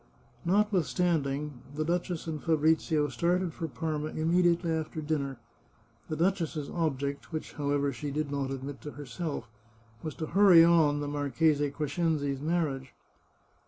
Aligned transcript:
Notwithstanding, 0.45 1.61
the 1.75 1.85
duchess 1.85 2.25
and 2.25 2.41
Fabrizio 2.43 3.07
started 3.09 3.53
for 3.53 3.67
Parma 3.67 4.07
immediately 4.07 4.71
after 4.71 4.99
dinner; 4.99 5.37
the 6.09 6.15
duchess's 6.15 6.71
object, 6.71 7.31
which, 7.31 7.53
however, 7.53 7.93
she 7.93 8.09
did 8.09 8.31
not 8.31 8.49
admit 8.49 8.81
to 8.81 8.93
herself, 8.93 9.47
was 10.01 10.15
to 10.15 10.25
hurry 10.25 10.63
on 10.63 11.01
the 11.01 11.07
Marchese 11.07 11.69
Cres 11.69 11.97
cenzi's 11.97 12.41
marriage. 12.41 12.95